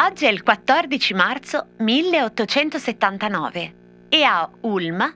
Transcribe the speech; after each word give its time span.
Oggi 0.00 0.24
è 0.24 0.30
il 0.30 0.42
14 0.42 1.14
marzo 1.14 1.66
1879 1.78 3.74
e 4.08 4.22
a 4.22 4.50
Ulm, 4.62 5.14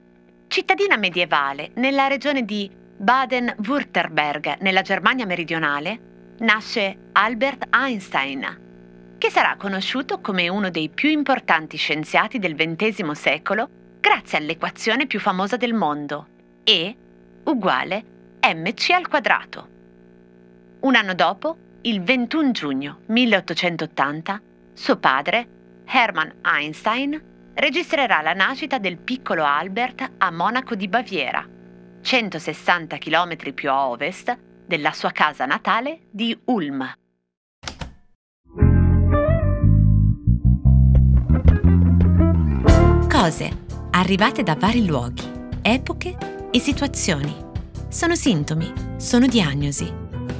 cittadina 0.48 0.96
medievale 0.96 1.70
nella 1.74 2.06
regione 2.08 2.44
di 2.44 2.70
Baden-Württemberg, 2.96 4.58
nella 4.60 4.82
Germania 4.82 5.26
meridionale, 5.26 6.34
nasce 6.38 7.08
Albert 7.12 7.66
Einstein, 7.74 9.16
che 9.18 9.30
sarà 9.30 9.56
conosciuto 9.56 10.20
come 10.20 10.48
uno 10.48 10.70
dei 10.70 10.88
più 10.88 11.08
importanti 11.08 11.76
scienziati 11.76 12.38
del 12.38 12.54
XX 12.54 13.10
secolo 13.12 13.68
grazie 14.00 14.38
all'equazione 14.38 15.06
più 15.06 15.20
famosa 15.20 15.56
del 15.56 15.74
mondo, 15.74 16.26
E 16.64 16.96
uguale 17.44 18.04
mc 18.40 18.90
al 18.90 19.08
quadrato. 19.08 19.68
Un 20.82 20.96
anno 20.96 21.14
dopo, 21.14 21.56
il 21.82 22.02
21 22.02 22.50
giugno 22.50 22.98
1880, 23.06 24.42
suo 24.72 24.96
padre, 24.96 25.48
Hermann 25.84 26.30
Einstein, 26.42 27.52
registrerà 27.54 28.20
la 28.20 28.32
nascita 28.32 28.78
del 28.78 28.98
piccolo 28.98 29.44
Albert 29.44 30.14
a 30.18 30.30
Monaco 30.32 30.74
di 30.74 30.88
Baviera, 30.88 31.48
160 32.00 32.98
km 32.98 33.52
più 33.54 33.70
a 33.70 33.90
ovest 33.90 34.36
della 34.66 34.90
sua 34.90 35.12
casa 35.12 35.46
natale 35.46 36.00
di 36.10 36.36
Ulm. 36.46 36.92
Cose 43.08 43.50
arrivate 43.92 44.42
da 44.42 44.56
vari 44.56 44.84
luoghi, 44.84 45.30
epoche 45.62 46.16
e 46.50 46.58
situazioni. 46.58 47.50
Sono 47.88 48.16
sintomi, 48.16 48.72
sono 48.96 49.28
diagnosi 49.28 50.10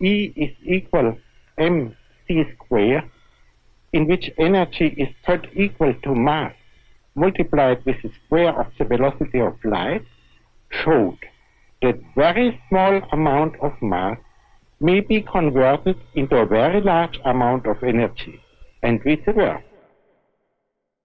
E 0.00 0.32
is 0.36 0.54
equal 0.64 1.18
mc 1.58 2.46
square 2.54 3.02
in 3.92 4.06
which 4.06 4.30
energy 4.38 4.88
is 4.96 5.08
third 5.26 5.48
equal 5.54 5.94
to 6.02 6.14
mass 6.14 6.54
multiplied 7.14 7.84
with 7.84 7.96
the 8.02 8.10
square 8.24 8.58
of 8.60 8.66
the 8.78 8.84
velocity 8.84 9.40
of 9.40 9.54
light 9.64 10.04
showed 10.70 11.18
that 11.82 11.98
very 12.14 12.60
small 12.68 13.00
amount 13.12 13.54
of 13.60 13.72
mass 13.82 14.18
may 14.80 15.00
be 15.00 15.20
converted 15.22 15.96
into 16.14 16.36
a 16.36 16.46
very 16.46 16.80
large 16.80 17.18
amount 17.24 17.66
of 17.66 17.82
energy 17.82 18.40
and 18.82 19.02
vice 19.02 19.24
versa. 19.24 19.62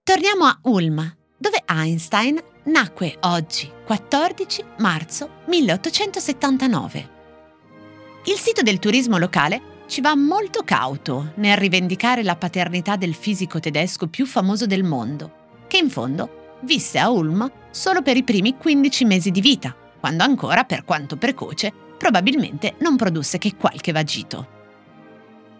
Torniamo 0.04 0.46
a 0.46 0.58
Ulm, 0.62 1.16
dove 1.38 1.62
Einstein 1.66 2.38
nacque 2.64 3.16
oggi, 3.20 3.72
14 3.86 4.64
marzo 4.78 5.30
1879. 5.46 7.13
Il 8.26 8.38
sito 8.38 8.62
del 8.62 8.78
turismo 8.78 9.18
locale 9.18 9.72
ci 9.86 10.00
va 10.00 10.16
molto 10.16 10.62
cauto 10.62 11.32
nel 11.34 11.58
rivendicare 11.58 12.22
la 12.22 12.36
paternità 12.36 12.96
del 12.96 13.14
fisico 13.14 13.60
tedesco 13.60 14.06
più 14.06 14.24
famoso 14.24 14.64
del 14.64 14.82
mondo, 14.82 15.58
che 15.66 15.76
in 15.76 15.90
fondo 15.90 16.56
visse 16.62 16.98
a 16.98 17.10
Ulm 17.10 17.50
solo 17.70 18.00
per 18.00 18.16
i 18.16 18.22
primi 18.22 18.56
15 18.56 19.04
mesi 19.04 19.30
di 19.30 19.42
vita, 19.42 19.76
quando 20.00 20.22
ancora, 20.22 20.64
per 20.64 20.84
quanto 20.84 21.18
precoce, 21.18 21.70
probabilmente 21.98 22.76
non 22.78 22.96
produsse 22.96 23.36
che 23.36 23.56
qualche 23.56 23.92
vagito. 23.92 24.48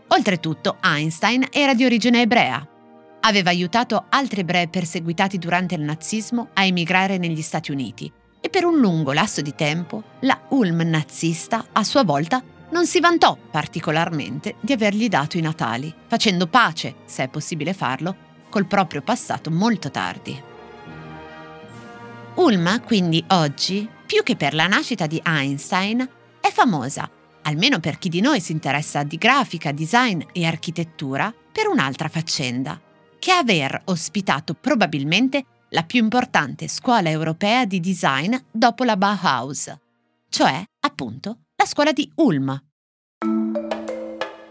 Oltretutto, 0.09 0.79
Einstein 0.83 1.49
era 1.51 1.75
di 1.75 1.85
origine 1.85 2.23
ebrea. 2.23 2.67
Aveva 3.21 3.51
aiutato 3.51 4.07
altri 4.09 4.41
ebrei 4.41 4.69
perseguitati 4.69 5.37
durante 5.39 5.75
il 5.75 5.83
nazismo 5.83 6.49
a 6.55 6.65
emigrare 6.65 7.19
negli 7.19 7.43
Stati 7.43 7.73
Uniti 7.73 8.11
e 8.41 8.49
per 8.49 8.65
un 8.65 8.79
lungo 8.79 9.13
lasso 9.13 9.43
di 9.43 9.55
tempo 9.55 10.03
la 10.21 10.39
Ulm 10.49 10.81
nazista 10.83 11.67
a 11.73 11.83
sua 11.83 12.05
volta 12.05 12.43
non 12.75 12.87
si 12.87 12.99
vantò 12.99 13.39
particolarmente 13.53 14.57
di 14.59 14.73
avergli 14.73 15.09
dato 15.09 15.39
i 15.39 15.41
natali, 15.41 15.95
facendo 16.09 16.49
pace, 16.49 16.97
se 17.05 17.23
è 17.23 17.29
possibile 17.29 17.73
farlo, 17.73 18.17
col 18.49 18.67
proprio 18.67 19.01
passato 19.01 19.49
molto 19.49 19.93
tardi. 19.93 20.43
Ulma, 22.35 22.81
quindi 22.81 23.25
oggi, 23.29 23.89
più 24.05 24.25
che 24.25 24.35
per 24.35 24.55
la 24.55 24.67
nascita 24.67 25.07
di 25.07 25.23
Einstein, 25.25 26.01
è 26.41 26.51
famosa, 26.51 27.09
almeno 27.43 27.79
per 27.79 27.97
chi 27.97 28.09
di 28.09 28.21
noi 28.21 28.41
si 28.41 28.51
interessa 28.51 29.05
di 29.05 29.19
grafica, 29.19 29.71
design 29.71 30.21
e 30.33 30.45
architettura, 30.45 31.33
per 31.53 31.69
un'altra 31.69 32.09
faccenda, 32.09 32.81
che 33.21 33.31
aver 33.31 33.83
ospitato 33.85 34.55
probabilmente 34.55 35.45
la 35.69 35.85
più 35.85 36.03
importante 36.03 36.67
scuola 36.67 37.09
europea 37.09 37.67
di 37.67 37.79
design 37.79 38.35
dopo 38.51 38.83
la 38.83 38.97
Bauhaus, 38.97 39.73
cioè, 40.35 40.65
appunto, 40.95 41.39
la 41.57 41.67
scuola 41.67 41.91
di 41.93 42.09
Ulm. 42.17 42.57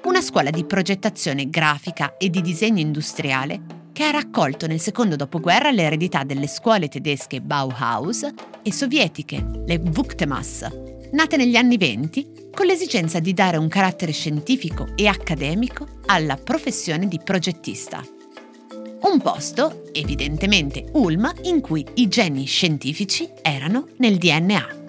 Una 0.04 0.22
scuola 0.22 0.50
di 0.50 0.66
progettazione 0.66 1.50
grafica 1.50 2.18
e 2.18 2.30
di 2.30 2.42
disegno 2.42 2.82
industriale 2.82 3.82
che 3.94 4.04
ha 4.04 4.12
raccolto 4.12 4.68
nel 4.68 4.82
secondo 4.82 5.16
dopoguerra 5.16 5.72
l'eredità 5.72 6.24
delle 6.24 6.48
scuole 6.48 6.90
tedesche 6.90 7.40
Bauhaus 7.40 8.28
e 8.62 8.74
sovietiche, 8.74 9.42
le 9.66 9.76
Wuchtemass, 9.78 10.68
nate 11.12 11.38
negli 11.38 11.56
anni 11.56 11.78
venti 11.78 12.50
con 12.54 12.66
l'esigenza 12.66 13.20
di 13.20 13.34
dare 13.34 13.56
un 13.56 13.70
carattere 13.70 14.12
scientifico 14.12 14.88
e 14.96 15.08
accademico 15.08 15.88
alla 16.08 16.36
professione 16.36 17.08
di 17.08 17.20
progettista. 17.24 18.04
Un 19.04 19.22
posto, 19.22 19.84
evidentemente 19.94 20.88
Ulm, 20.94 21.32
in 21.44 21.62
cui 21.62 21.86
i 21.96 22.08
geni 22.10 22.46
scientifici 22.46 23.30
erano 23.42 23.88
nel 23.98 24.18
DNA. 24.18 24.83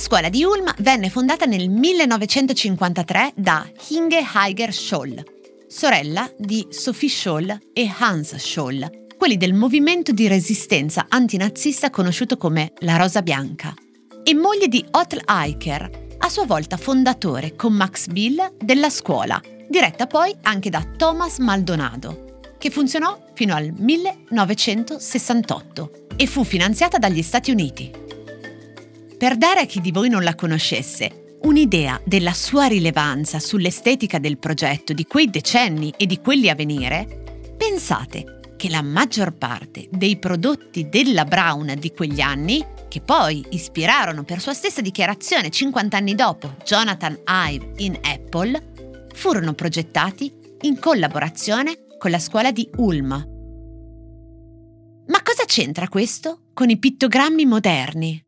La 0.00 0.06
scuola 0.06 0.30
di 0.30 0.44
Ulm 0.44 0.72
venne 0.78 1.10
fondata 1.10 1.44
nel 1.44 1.68
1953 1.68 3.34
da 3.36 3.68
Inge 3.88 4.24
Heiger 4.34 4.72
Scholl, 4.72 5.22
sorella 5.68 6.26
di 6.38 6.66
Sophie 6.70 7.10
Scholl 7.10 7.58
e 7.74 7.94
Hans 7.98 8.36
Scholl, 8.36 9.08
quelli 9.18 9.36
del 9.36 9.52
movimento 9.52 10.12
di 10.12 10.26
resistenza 10.26 11.04
antinazista 11.06 11.90
conosciuto 11.90 12.38
come 12.38 12.72
la 12.78 12.96
Rosa 12.96 13.20
Bianca, 13.20 13.74
e 14.22 14.34
moglie 14.34 14.68
di 14.68 14.82
Otto 14.90 15.18
Eicher, 15.26 15.90
a 16.16 16.30
sua 16.30 16.46
volta 16.46 16.78
fondatore 16.78 17.54
con 17.54 17.74
Max 17.74 18.06
Bill 18.06 18.56
della 18.56 18.88
scuola, 18.88 19.38
diretta 19.68 20.06
poi 20.06 20.34
anche 20.44 20.70
da 20.70 20.82
Thomas 20.96 21.36
Maldonado, 21.40 22.38
che 22.56 22.70
funzionò 22.70 23.22
fino 23.34 23.54
al 23.54 23.70
1968 23.76 26.06
e 26.16 26.26
fu 26.26 26.42
finanziata 26.42 26.96
dagli 26.96 27.20
Stati 27.20 27.50
Uniti. 27.50 27.99
Per 29.20 29.36
dare 29.36 29.60
a 29.60 29.66
chi 29.66 29.82
di 29.82 29.92
voi 29.92 30.08
non 30.08 30.22
la 30.22 30.34
conoscesse 30.34 31.36
un'idea 31.42 32.00
della 32.06 32.32
sua 32.32 32.68
rilevanza 32.68 33.38
sull'estetica 33.38 34.18
del 34.18 34.38
progetto 34.38 34.94
di 34.94 35.04
quei 35.04 35.28
decenni 35.28 35.92
e 35.98 36.06
di 36.06 36.20
quelli 36.20 36.48
a 36.48 36.54
venire, 36.54 37.52
pensate 37.54 38.40
che 38.56 38.70
la 38.70 38.80
maggior 38.80 39.36
parte 39.36 39.88
dei 39.90 40.16
prodotti 40.16 40.88
della 40.88 41.26
Brown 41.26 41.74
di 41.78 41.92
quegli 41.92 42.22
anni, 42.22 42.64
che 42.88 43.02
poi 43.02 43.44
ispirarono 43.50 44.24
per 44.24 44.40
sua 44.40 44.54
stessa 44.54 44.80
dichiarazione 44.80 45.50
50 45.50 45.98
anni 45.98 46.14
dopo 46.14 46.54
Jonathan 46.64 47.20
Ive 47.26 47.72
in 47.76 47.98
Apple, 48.00 49.08
furono 49.12 49.52
progettati 49.52 50.32
in 50.62 50.78
collaborazione 50.78 51.88
con 51.98 52.10
la 52.10 52.18
scuola 52.18 52.52
di 52.52 52.66
Ulm. 52.76 53.10
Ma 55.08 55.22
cosa 55.22 55.44
c'entra 55.44 55.88
questo 55.88 56.44
con 56.54 56.70
i 56.70 56.78
pittogrammi 56.78 57.44
moderni? 57.44 58.24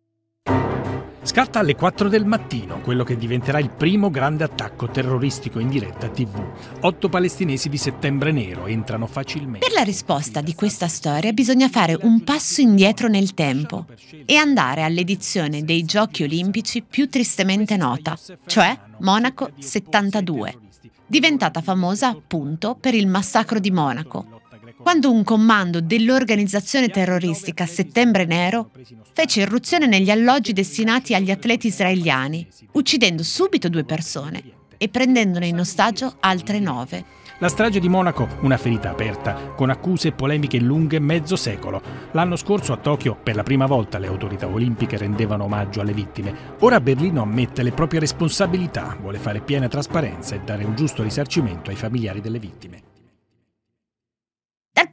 Scatta 1.24 1.60
alle 1.60 1.76
4 1.76 2.08
del 2.08 2.26
mattino 2.26 2.80
quello 2.80 3.04
che 3.04 3.16
diventerà 3.16 3.60
il 3.60 3.70
primo 3.70 4.10
grande 4.10 4.42
attacco 4.42 4.88
terroristico 4.88 5.60
in 5.60 5.69
diretta 5.69 6.08
TV. 6.08 6.42
Otto 6.80 7.08
palestinesi 7.08 7.69
di 7.69 7.76
settembre 7.76 8.32
nero 8.32 8.66
entrano 8.66 9.06
facilmente. 9.06 9.64
Per 9.64 9.72
la 9.72 9.84
risposta 9.84 10.40
di 10.40 10.52
questa 10.56 10.88
storia 10.88 11.32
bisogna 11.32 11.69
fare 11.69 11.96
un 12.02 12.24
passo 12.24 12.60
indietro 12.60 13.06
nel 13.06 13.34
tempo 13.34 13.86
e 14.26 14.34
andare 14.34 14.82
all'edizione 14.82 15.62
dei 15.62 15.84
Giochi 15.84 16.24
olimpici 16.24 16.82
più 16.82 17.08
tristemente 17.08 17.76
nota, 17.76 18.19
cioè 18.46 18.76
Monaco 18.98 19.50
72, 19.58 20.58
diventata 21.06 21.60
famosa 21.60 22.08
appunto 22.08 22.74
per 22.74 22.94
il 22.94 23.06
massacro 23.06 23.60
di 23.60 23.70
Monaco, 23.70 24.42
quando 24.82 25.12
un 25.12 25.23
comando 25.23 25.81
dell'organizzazione 25.81 26.88
terroristica 26.88 27.67
Settembre 27.67 28.25
Nero 28.25 28.70
fece 29.12 29.43
irruzione 29.43 29.87
negli 29.87 30.11
alloggi 30.11 30.52
destinati 30.52 31.14
agli 31.14 31.31
atleti 31.31 31.69
israeliani, 31.69 32.46
uccidendo 32.73 33.23
subito 33.23 33.69
due 33.69 33.84
persone 33.84 34.43
e 34.76 34.88
prendendone 34.88 35.46
in 35.46 35.61
ostaggio 35.61 36.17
altre 36.19 36.58
nove. 36.58 37.05
La 37.38 37.49
strage 37.49 37.79
di 37.79 37.88
Monaco, 37.88 38.26
una 38.40 38.56
ferita 38.56 38.90
aperta, 38.90 39.52
con 39.56 39.70
accuse 39.70 40.08
e 40.08 40.12
polemiche 40.12 40.58
lunghe 40.58 40.99
mezzo 40.99 41.37
secolo. 41.37 41.81
L'anno 42.11 42.34
scorso 42.34 42.73
a 42.73 42.76
Tokyo, 42.76 43.17
per 43.20 43.37
la 43.37 43.43
prima 43.44 43.67
volta, 43.67 43.99
le 43.99 44.08
autorità 44.08 44.49
olimpiche 44.49 44.96
rendevano 44.96 45.44
omaggio 45.44 45.81
alle 45.81 45.93
vittime. 45.93 46.34
Ora 46.61 46.81
Berlino 46.81 47.23
ammette 47.23 47.62
le 47.62 47.73
proprie 47.73 48.00
responsabilità, 48.00 48.96
vuole 49.00 49.19
fare 49.19 49.40
piena 49.40 49.69
trasparenza 49.69 50.34
e 50.34 50.40
dare 50.44 50.64
un 50.64 50.75
giusto 50.75 51.05
risarcimento 51.05 51.70
ai 51.70 51.76
familiari 51.76 52.20
delle 52.20 52.38
vittime. 52.40 52.92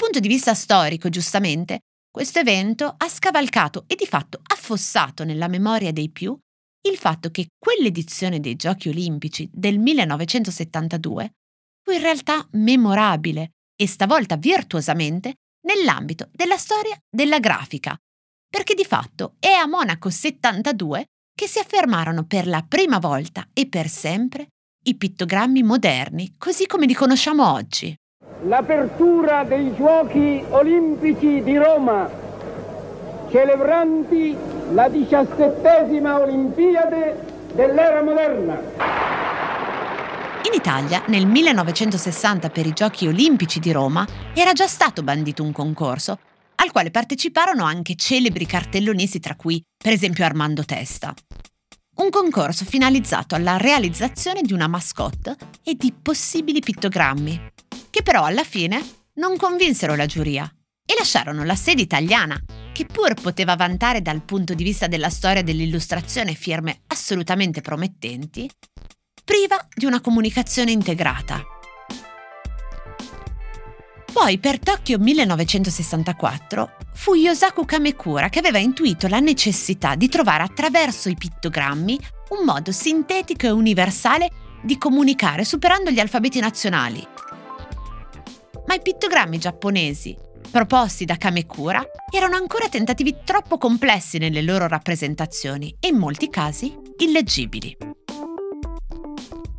Punto 0.09 0.27
di 0.27 0.33
vista 0.33 0.55
storico, 0.55 1.07
giustamente, 1.09 1.81
questo 2.09 2.39
evento 2.39 2.95
ha 2.97 3.07
scavalcato 3.07 3.83
e 3.85 3.93
di 3.93 4.07
fatto 4.07 4.41
affossato 4.43 5.23
nella 5.23 5.47
memoria 5.47 5.91
dei 5.91 6.09
più 6.09 6.35
il 6.87 6.97
fatto 6.97 7.29
che 7.29 7.49
quell'edizione 7.59 8.39
dei 8.39 8.55
Giochi 8.55 8.89
olimpici 8.89 9.47
del 9.53 9.77
1972 9.77 11.33
fu 11.83 11.91
in 11.91 12.01
realtà 12.01 12.43
memorabile 12.53 13.51
e 13.79 13.85
stavolta 13.85 14.35
virtuosamente 14.35 15.35
nell'ambito 15.67 16.29
della 16.31 16.57
storia 16.57 16.97
della 17.07 17.37
grafica, 17.37 17.95
perché 18.49 18.73
di 18.73 18.85
fatto 18.85 19.35
è 19.37 19.51
a 19.51 19.67
Monaco 19.67 20.09
72 20.09 21.05
che 21.35 21.45
si 21.45 21.59
affermarono 21.59 22.25
per 22.25 22.47
la 22.47 22.65
prima 22.67 22.97
volta 22.97 23.47
e 23.53 23.67
per 23.67 23.87
sempre 23.87 24.47
i 24.85 24.97
pittogrammi 24.97 25.61
moderni, 25.61 26.33
così 26.35 26.65
come 26.65 26.87
li 26.87 26.95
conosciamo 26.95 27.51
oggi. 27.51 27.95
L'apertura 28.43 29.43
dei 29.43 29.75
Giochi 29.75 30.41
olimpici 30.47 31.43
di 31.43 31.57
Roma, 31.57 32.09
celebranti 33.29 34.33
la 34.71 34.87
diciassettesima 34.87 36.21
Olimpiade 36.21 37.25
dell'era 37.53 38.01
moderna. 38.01 38.57
In 40.45 40.53
Italia, 40.53 41.03
nel 41.07 41.25
1960 41.25 42.49
per 42.49 42.65
i 42.65 42.71
Giochi 42.71 43.07
olimpici 43.07 43.59
di 43.59 43.73
Roma, 43.73 44.07
era 44.33 44.53
già 44.53 44.67
stato 44.67 45.03
bandito 45.03 45.43
un 45.43 45.51
concorso, 45.51 46.17
al 46.55 46.71
quale 46.71 46.91
parteciparono 46.91 47.65
anche 47.65 47.95
celebri 47.95 48.45
cartellonisti 48.45 49.19
tra 49.19 49.35
cui, 49.35 49.61
per 49.77 49.91
esempio, 49.91 50.23
Armando 50.23 50.63
Testa. 50.63 51.13
Un 51.97 52.09
concorso 52.09 52.63
finalizzato 52.63 53.35
alla 53.35 53.57
realizzazione 53.57 54.41
di 54.41 54.53
una 54.53 54.67
mascotte 54.67 55.35
e 55.61 55.75
di 55.75 55.93
possibili 56.01 56.61
pittogrammi, 56.61 57.51
che 57.99 58.03
però 58.03 58.23
alla 58.23 58.45
fine 58.45 58.81
non 59.15 59.35
convinsero 59.35 59.93
la 59.95 60.05
giuria 60.05 60.49
e 60.85 60.95
lasciarono 60.97 61.43
la 61.43 61.55
sede 61.55 61.81
italiana, 61.81 62.41
che 62.71 62.85
pur 62.85 63.13
poteva 63.13 63.57
vantare 63.57 64.01
dal 64.01 64.23
punto 64.23 64.53
di 64.53 64.63
vista 64.63 64.87
della 64.87 65.09
storia 65.09 65.43
dell'illustrazione 65.43 66.33
firme 66.33 66.83
assolutamente 66.87 67.59
promettenti, 67.59 68.49
priva 69.25 69.57
di 69.73 69.83
una 69.83 69.99
comunicazione 69.99 70.71
integrata. 70.71 71.43
Poi 74.13 74.39
per 74.39 74.59
Tokyo 74.59 74.97
1964 74.97 76.77
fu 76.93 77.15
Yosaku 77.15 77.65
Kamekura 77.65 78.29
che 78.29 78.39
aveva 78.39 78.59
intuito 78.59 79.09
la 79.09 79.19
necessità 79.19 79.95
di 79.95 80.07
trovare 80.07 80.43
attraverso 80.43 81.09
i 81.09 81.15
pittogrammi 81.15 81.99
un 82.29 82.45
modo 82.45 82.71
sintetico 82.71 83.45
e 83.45 83.51
universale 83.51 84.31
di 84.63 84.77
comunicare 84.77 85.43
superando 85.43 85.91
gli 85.91 85.99
alfabeti 85.99 86.39
nazionali. 86.39 87.05
Ma 88.69 88.75
i 88.75 88.81
pittogrammi 88.83 89.39
giapponesi, 89.39 90.15
proposti 90.51 91.03
da 91.03 91.15
Kamekura, 91.15 91.83
erano 92.13 92.35
ancora 92.35 92.69
tentativi 92.69 93.15
troppo 93.25 93.57
complessi 93.57 94.19
nelle 94.19 94.43
loro 94.43 94.67
rappresentazioni 94.67 95.75
e 95.79 95.87
in 95.87 95.97
molti 95.97 96.29
casi 96.29 96.77
illeggibili. 96.99 97.75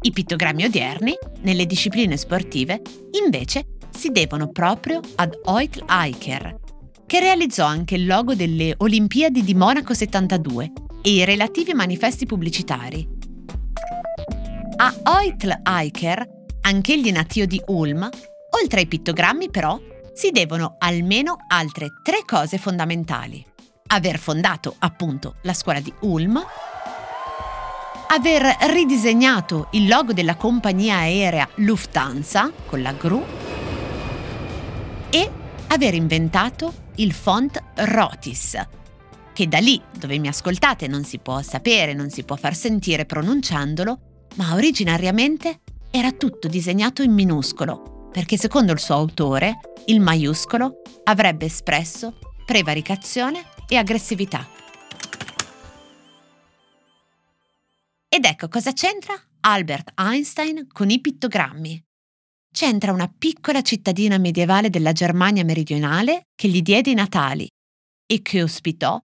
I 0.03 0.13
pittogrammi 0.13 0.63
odierni, 0.63 1.19
nelle 1.41 1.67
discipline 1.67 2.17
sportive, 2.17 2.83
invece 3.25 3.79
si 3.91 4.11
devono 4.11 4.49
proprio 4.53 5.01
ad 5.17 5.41
Oitl 5.43 5.87
Eicher, 5.89 6.61
che 7.05 7.19
realizzò 7.19 7.65
anche 7.65 7.97
il 7.97 8.07
logo 8.07 8.37
delle 8.37 8.75
Olimpiadi 8.77 9.43
di 9.43 9.57
Monaco 9.57 9.93
72 9.93 10.71
e 11.03 11.11
i 11.11 11.25
relativi 11.25 11.75
manifesti 11.75 12.27
pubblicitari. 12.27 13.09
A 14.77 14.95
Oitl 15.03 15.63
Eicher, 15.67 16.25
anch'egli 16.61 17.11
natio 17.11 17.47
di 17.47 17.61
Ulm, 17.67 18.09
oltre 18.61 18.81
ai 18.81 18.87
pittogrammi 18.87 19.51
però, 19.51 19.81
si 20.15 20.31
devono 20.31 20.77
almeno 20.79 21.37
altre 21.49 21.93
tre 22.03 22.25
cose 22.27 22.59
fondamentali. 22.59 23.45
Aver 23.89 24.19
fondato 24.19 24.77
appunto 24.79 25.37
la 25.43 25.55
scuola 25.55 25.81
di 25.81 25.93
Ulm, 26.01 26.45
aver 28.09 28.57
ridisegnato 28.73 29.69
il 29.73 29.89
logo 29.89 30.13
della 30.13 30.37
compagnia 30.37 30.97
aerea 30.97 31.49
Lufthansa 31.57 32.53
con 32.67 32.83
la 32.83 32.93
gru. 32.93 33.25
E 35.11 35.31
aver 35.69 35.95
inventato 35.95 36.89
il 36.97 37.13
font 37.13 37.61
Rotis, 37.75 38.61
che 39.33 39.49
da 39.49 39.59
lì 39.59 39.81
dove 39.97 40.19
mi 40.19 40.29
ascoltate 40.29 40.87
non 40.87 41.05
si 41.05 41.19
può 41.19 41.41
sapere, 41.43 41.95
non 41.95 42.11
si 42.11 42.25
può 42.25 42.37
far 42.37 42.55
sentire 42.55 43.07
pronunciandolo, 43.07 43.99
ma 44.35 44.55
originariamente 44.55 45.61
era 45.91 46.13
tutto 46.13 46.47
disegnato 46.47 47.03
in 47.03 47.13
minuscolo, 47.13 48.00
perché 48.13 48.37
secondo 48.37 48.73
il 48.73 48.79
suo 48.79 48.95
autore 48.95 49.61
il 49.87 50.01
maiuscolo 50.01 50.83
avrebbe 51.05 51.47
espresso 51.47 52.19
prevaricazione 52.45 53.45
e 53.69 53.77
aggressività. 53.77 54.47
Ed 58.09 58.25
ecco 58.25 58.49
cosa 58.49 58.73
c'entra 58.73 59.15
Albert 59.41 59.93
Einstein 59.99 60.67
con 60.73 60.91
i 60.91 61.01
pittogrammi. 61.01 61.83
C'entra 62.53 62.93
una 62.93 63.13
piccola 63.17 63.63
cittadina 63.63 64.19
medievale 64.19 64.69
della 64.69 64.93
Germania 64.93 65.45
meridionale 65.45 66.25
che 66.35 66.49
gli 66.49 66.63
diede 66.63 66.91
i 66.91 66.95
natali 66.95 67.49
e 68.05 68.23
che 68.23 68.43
ospitò 68.43 68.99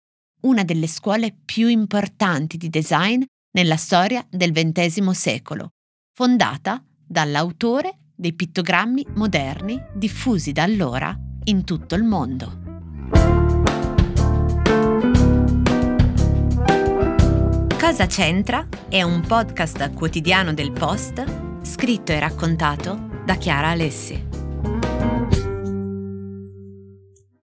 una 0.43 0.65
delle 0.65 0.87
scuole 0.87 1.37
più 1.45 1.69
importanti 1.69 2.57
di 2.57 2.71
design 2.71 3.23
nella 3.53 3.77
storia 3.77 4.27
del 4.31 4.53
XX 4.53 5.11
secolo, 5.11 5.73
fondata 6.15 6.83
dall'autore 7.07 8.04
dei 8.14 8.32
pittogrammi 8.32 9.06
moderni 9.14 9.82
diffusi 9.93 10.52
da 10.52 10.62
allora 10.62 11.16
in 11.44 11.64
tutto 11.64 11.94
il 11.94 12.05
mondo. 12.05 12.62
Cosa 17.78 18.06
c'entra 18.06 18.66
è 18.88 19.02
un 19.02 19.20
podcast 19.20 19.93
quotidiano 19.93 20.55
del 20.55 20.72
Post 20.72 21.22
scritto 21.62 22.12
e 22.12 22.19
raccontato 22.19 23.22
da 23.25 23.34
Chiara 23.37 23.69
Alessi. 23.69 24.34